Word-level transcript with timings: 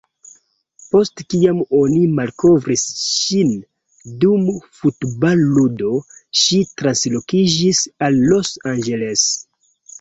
Post 0.93 1.21
kiam 1.33 1.59
oni 1.79 1.99
malkovris 2.19 2.85
ŝin 3.03 3.53
dum 4.25 4.49
futbal-ludo, 4.81 5.93
ŝi 6.43 6.61
translokiĝis 6.83 7.87
al 8.09 8.21
Los 8.35 8.55
Angeles. 8.77 9.31